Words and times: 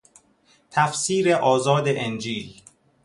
تفسیر 0.71 1.31
آزاد 1.33 1.83
انجیل 1.87 2.53